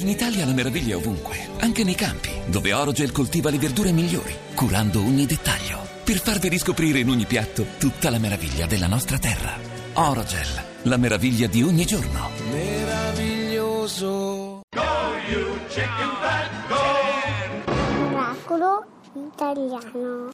[0.00, 4.32] In Italia la meraviglia è ovunque, anche nei campi, dove Orogel coltiva le verdure migliori,
[4.54, 9.58] curando ogni dettaglio, per farvi riscoprire in ogni piatto tutta la meraviglia della nostra terra.
[9.94, 10.46] Orogel,
[10.82, 12.30] la meraviglia di ogni giorno.
[12.52, 14.60] meraviglioso.
[18.12, 18.86] Oracolo
[19.32, 20.30] italiano.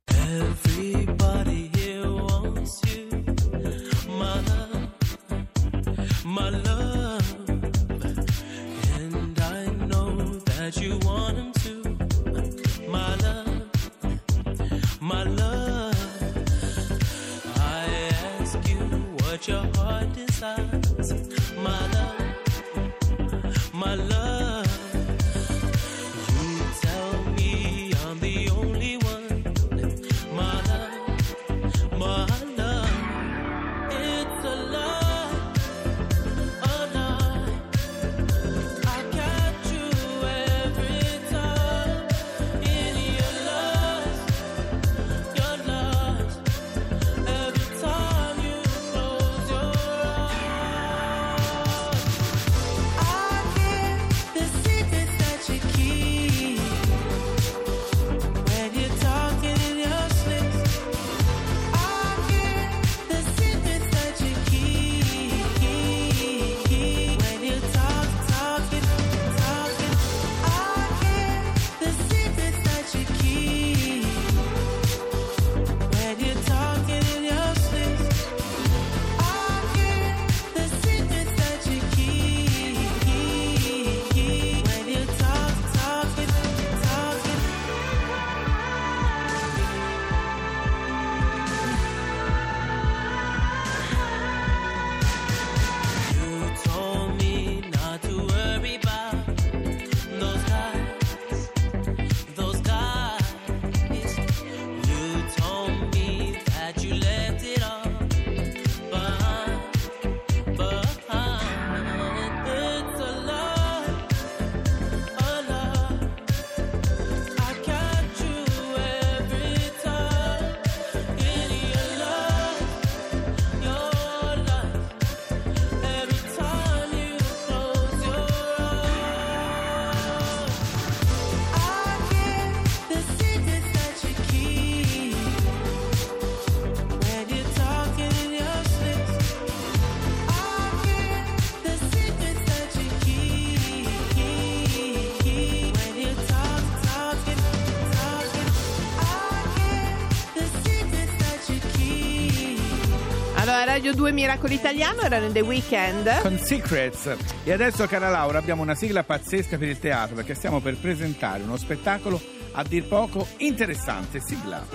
[153.63, 156.21] Radio 2 Miracolo Italiano erano The Weekend.
[156.23, 157.17] con Secrets.
[157.45, 161.43] E adesso, cara Laura, abbiamo una sigla pazzesca per il teatro perché stiamo per presentare
[161.43, 162.21] uno spettacolo
[162.53, 164.21] a dir poco interessante.
[164.21, 164.67] Sigla.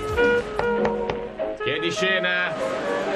[1.63, 3.08] Chi è di scena?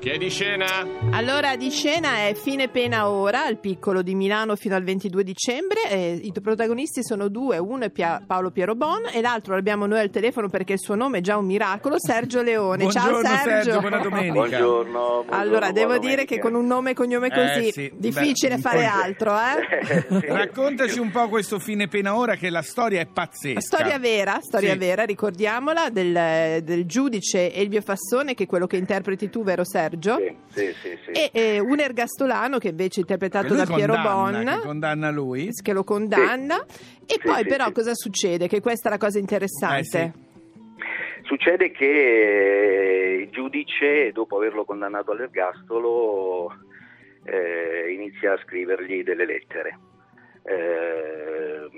[0.00, 0.64] Chi è di scena?
[1.10, 5.90] Allora, di scena è Fine Pena Ora, al piccolo di Milano fino al 22 dicembre.
[5.90, 9.98] E I protagonisti sono due, uno è Pia- Paolo Piero Bon e l'altro l'abbiamo noi
[10.00, 12.84] al telefono perché il suo nome è già un miracolo, Sergio Leone.
[12.84, 13.80] Buongiorno Ciao Sergio.
[13.80, 14.32] buona domenica.
[14.32, 17.92] Buongiorno, buongiorno, Allora, devo buona dire che con un nome e cognome Eh, così, sì,
[17.94, 19.84] difficile beh, fare altro, eh?
[20.08, 20.26] Sì.
[20.28, 23.60] Raccontaci un po' questo fine pena ora che la storia è pazzesca.
[23.60, 24.78] Storia vera, storia Sì.
[24.78, 29.88] vera, ricordiamola, del, del giudice Elvio Fassone, che è quello che interpreti tu, vero Sergio?
[29.98, 31.10] Sì, sì, sì, sì.
[31.10, 34.60] E eh, un ergastolano che invece è interpretato da Piero condanna, Bon.
[34.60, 35.48] Che condanna lui.
[35.62, 36.56] che lo condanna.
[37.06, 37.72] E Sì, poi sì, però sì.
[37.72, 38.48] cosa succede?
[38.48, 39.98] Che questa è la cosa interessante.
[40.14, 40.28] Eh,
[41.22, 46.50] Succede che eh, il giudice, dopo averlo condannato all'ergastolo,
[47.24, 49.78] eh, inizia a scrivergli delle lettere.
[50.42, 51.68] Eh,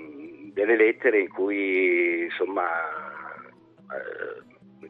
[0.53, 2.65] delle lettere in cui insomma
[3.91, 4.41] eh,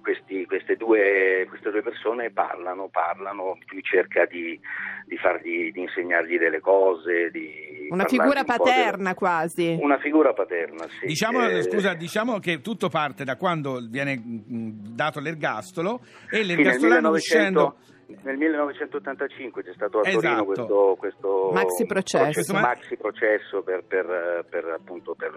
[0.01, 4.59] questi- queste, due, queste due persone parlano, parlano, lui cerca di,
[5.05, 9.65] di fargli, di insegnargli delle cose, di Una figura un paterna quasi.
[9.75, 11.05] della- una figura paterna, sì.
[11.07, 16.55] Diciamo, Eh, scusa, diciamo che tutto parte da quando viene dato l'ergastolo e Sì, nel,
[16.57, 17.75] l'ergastolano 1900 uscendo...
[18.23, 20.45] nel 1985 c'è stato a Torino Esatto.
[20.45, 22.53] questo, questo Maxi processo.
[22.53, 25.31] Ma- maxi processo per, per- per, appunto, per,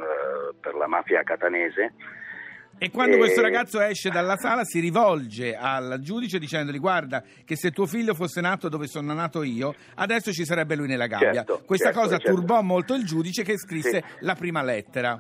[0.61, 1.95] per la mafia catanese.
[2.79, 7.57] E quando Eh, questo ragazzo esce dalla sala si rivolge al giudice dicendogli guarda che
[7.57, 11.33] se tuo figlio fosse nato dove sono nato io, adesso ci sarebbe lui nella gabbia.
[11.33, 12.35] Certo, Questa certo, cosa certo.
[12.35, 14.25] turbò molto il giudice che scrisse Sì.
[14.25, 15.19] la prima lettera.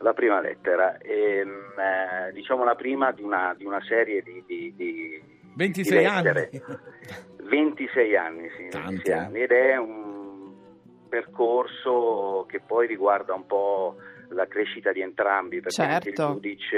[0.00, 1.48] La prima lettera, ehm,
[2.28, 5.22] eh, diciamo la prima di una, di una serie di, di- di-
[5.54, 6.22] 26 di anni.
[6.34, 6.80] lettere.
[7.48, 9.12] 26 anni, sì, 26 Tanti, eh.
[9.14, 10.26] anni, ed è un,
[11.08, 13.96] percorso che poi riguarda un po'
[14.30, 16.32] la crescita di entrambi, perché anche il Certo.
[16.34, 16.76] giudice,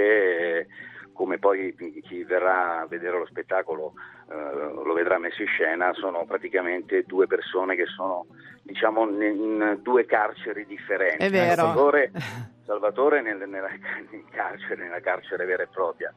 [0.60, 0.66] eh,
[1.12, 3.92] come poi chi verrà a vedere lo spettacolo
[4.30, 8.26] eh, lo vedrà messo in scena, sono praticamente due persone che sono
[8.62, 11.24] diciamo in due carceri differenti.
[11.24, 11.56] È vero.
[11.56, 12.10] Salvatore,
[12.64, 16.12] Salvatore nel, nella, nel carcere, nella carcere vera e propria,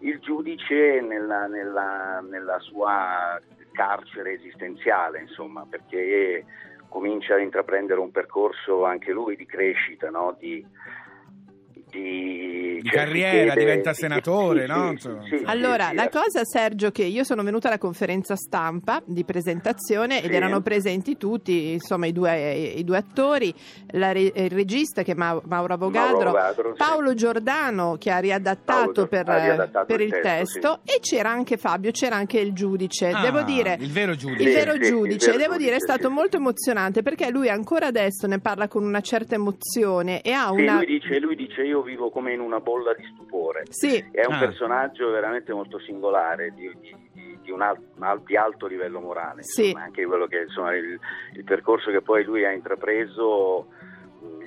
[0.00, 3.40] il giudice nella, nella- nella sua
[3.72, 6.44] carcere esistenziale, insomma, perché
[6.94, 10.36] comincia a intraprendere un percorso anche lui di crescita, no?
[10.38, 10.64] di,
[12.00, 14.94] di, Di cioè, carriera, si diventa sì, senatore, sì, no?
[14.96, 16.08] sì, sì, sì, Allora, sì, la sì.
[16.10, 20.36] cosa Sergio che io sono venuta alla conferenza stampa di presentazione ed Sì.
[20.36, 23.52] erano presenti tutti, insomma i due, i due attori,
[23.92, 26.76] la il regista che è Ma- Mauro Avogadro, Mauro Avogadro, sì.
[26.76, 31.00] Paolo Giordano che ha riadattato, Paolo per, ha riadattato per il il testo, testo e
[31.00, 33.08] c'era anche Fabio, c'era anche il giudice.
[33.08, 34.42] Ah, Devo dire, il vero giudice.
[34.42, 36.14] il Sì, vero sì, il giudice, vero devo dire, è giudice, stato sì.
[36.14, 40.62] molto emozionante perché lui ancora adesso ne parla con una certa emozione e ha Sì,
[40.62, 40.76] una...
[40.76, 43.62] lui, dice, lui dice io vivo come in una bolla di stupore.
[43.68, 44.38] Sì, È un Ah.
[44.40, 49.42] personaggio veramente molto singolare, di, di- di- un al- di alto livello morale.
[49.44, 49.66] Sì.
[49.66, 50.98] insomma, anche quello che insomma, il,
[51.34, 53.68] il percorso che poi lui ha intrapreso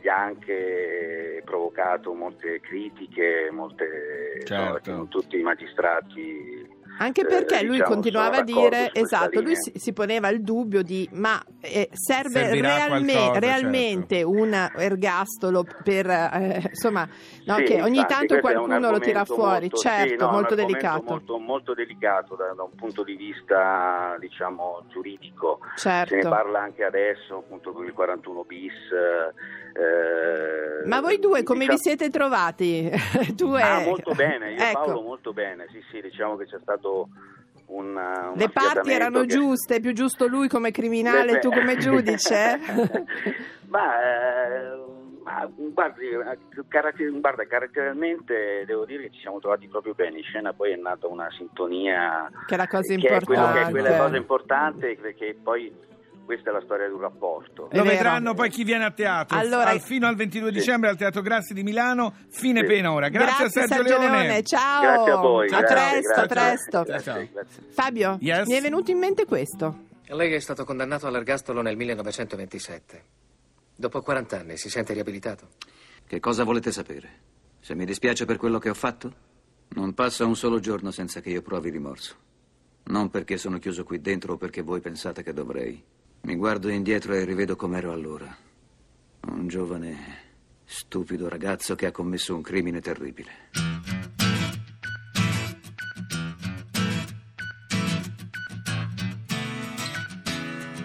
[0.01, 4.89] gli ha anche provocato molte critiche, molte Certo.
[4.89, 6.75] insomma, tutti i magistrati.
[6.99, 10.81] Anche eh, perché lui diciamo, continuava a dire, esatto, lui si, si poneva il dubbio
[10.81, 17.07] di ma eh, serve realme- qualcosa, realmente un ergastolo per, eh, insomma,
[17.45, 20.55] no, Sì, che ogni infatti, tanto qualcuno lo tira fuori, molto, certo, sì, no, molto
[20.55, 21.03] delicato.
[21.03, 25.59] Molto, molto delicato da, da un punto di vista, diciamo, giuridico.
[25.75, 26.09] Certo.
[26.15, 28.73] Se ne parla anche adesso, appunto, con il 41 bis.
[29.73, 32.89] eh, Ma voi due come diciamo- vi siete trovati?
[33.35, 33.61] tu e...
[33.61, 37.09] Ah, molto bene, io e Ecco, Paolo molto bene, sì, sì, diciamo che c'è stato
[37.67, 41.49] un un Le parti erano che- giuste, più giusto lui come criminale Eh e tu
[41.49, 41.55] beh.
[41.59, 42.59] come giudice?
[43.67, 44.85] ma, eh,
[45.23, 46.37] ma, guardi, eh,
[46.69, 50.17] caratter- guarda, caratterialmente devo dire che ci siamo trovati proprio bene.
[50.19, 53.61] In scena poi è nata una sintonia che è la cosa che è quello che
[53.61, 53.97] è quella importante.
[54.03, 55.73] cosa importante perché poi
[56.27, 57.69] questa è la storia di un rapporto.
[57.71, 57.95] È Lo vero.
[57.95, 60.57] vedranno poi chi viene a teatro Allora- al- fino al 22 Sì.
[60.59, 62.65] dicembre al Teatro Grassi di Milano, fine Sì.
[62.67, 63.07] pena ora.
[63.09, 64.43] Grazie, a Sergio, Leone.
[64.43, 64.81] ciao.
[64.81, 65.47] Grazie a voi.
[65.49, 66.25] A grazie, presto, a grazie.
[66.27, 66.83] presto.
[66.83, 67.63] Grazie, grazie.
[67.69, 68.45] Fabio, Yes?
[68.47, 69.85] mi è venuto in mente questo.
[70.09, 73.03] Lei è stato condannato all'ergastolo nel 1927.
[73.75, 75.47] Dopo 40 anni si sente riabilitato?
[76.05, 77.09] Che cosa volete sapere?
[77.61, 79.25] Se mi dispiace per quello che ho fatto?
[79.69, 82.15] Non passa un solo giorno senza che io provi rimorso.
[82.85, 85.83] Non perché sono chiuso qui dentro o perché voi pensate che dovrei.
[86.21, 88.35] Mi guardo indietro e rivedo com'ero allora.
[89.29, 89.95] Un giovane,
[90.65, 93.31] stupido ragazzo che ha commesso un crimine terribile.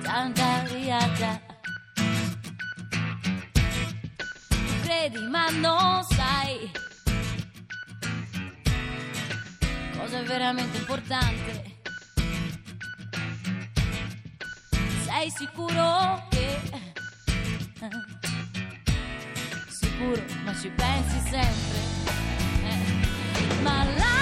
[0.02, 1.40] tanta riata.
[4.82, 6.70] Credi ma non sai
[10.02, 11.71] cosa è veramente importante.
[15.22, 16.58] Sei sicuro che...
[19.68, 21.78] Sicuro, ma ci pensi sempre.
[22.64, 23.62] Eh.
[23.62, 24.21] Ma lasciati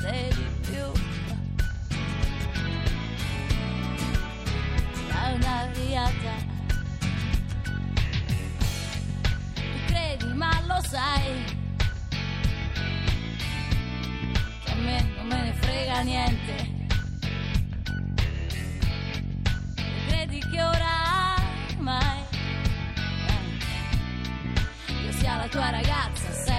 [0.00, 0.92] più.
[5.08, 6.34] da una riata.
[9.86, 11.44] Credi, ma lo sai.
[14.66, 16.78] A me non me ne frega niente.
[20.08, 22.24] Credi che oramai
[24.86, 26.49] eh, sia la tua ragazza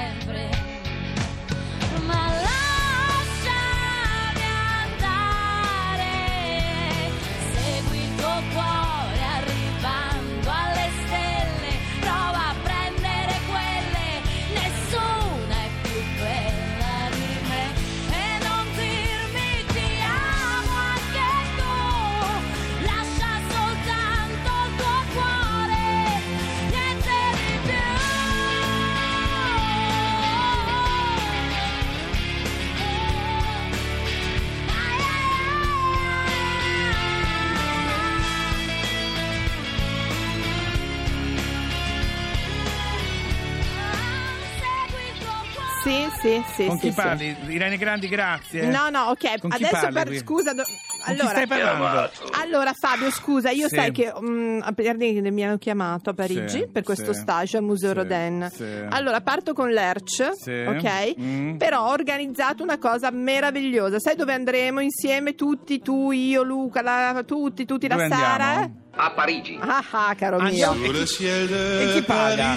[45.83, 46.65] Sì, sì, sì.
[46.67, 47.01] Con sì, chi sì.
[47.01, 47.35] parli?
[47.47, 48.67] Irene Grandi, grazie.
[48.67, 49.39] No, no, ok.
[49.39, 50.17] Con chi Adesso parli per qui?
[50.19, 50.53] scusa.
[50.53, 50.63] do-
[51.05, 52.11] Allora, stai parlando?
[52.39, 53.75] allora, Fabio, scusa, io Sì.
[53.75, 57.19] sai che mm, a Parigi mi hanno chiamato a Parigi Sì, per questo sì.
[57.21, 58.49] stage al Museo Sì, Rodin.
[58.53, 58.65] sì.
[58.89, 60.51] Allora, parto con l'Erch, Sì.
[60.67, 61.15] ok?
[61.19, 61.55] Mm.
[61.57, 63.97] Però ho organizzato una cosa meravigliosa.
[63.99, 68.45] Sai dove andremo insieme tutti, tu, io, Luca, la- tutti, tutti, la Dove Sara?
[68.45, 68.79] andiamo?
[68.93, 69.57] A Parigi.
[69.59, 70.73] Ah, ah, caro Ah, mio.
[70.73, 72.55] e chi- E chi paga?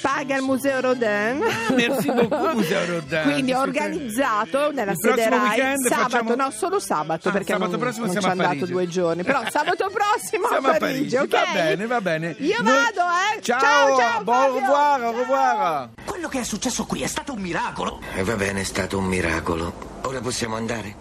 [0.00, 1.42] Paga il Museo Rodin.
[1.74, 3.22] Merci beaucoup, Museo Rodin.
[3.32, 7.32] Quindi ho organizzato nella Il sede prossimo Rai weekend sabato, facciamo- no, solo sabato Ah,
[7.32, 8.72] perché sabato non, prossimo non ci siamo a hanno dato Parigi.
[8.72, 9.22] due giorni.
[9.24, 11.28] Però sabato prossimo Siamo a Parigi, ok?
[11.28, 12.36] Va bene, va bene.
[12.38, 13.00] Io Noi- vado,
[13.36, 13.40] eh.
[13.42, 14.24] Ciao, ciao, ciao.
[14.24, 14.54] Fabio.
[14.60, 15.88] revoir, au revoir.
[16.04, 18.00] Quello che è successo qui è stato un miracolo.
[18.14, 19.72] E va bene, è stato un miracolo.
[20.02, 20.96] Ora possiamo andare?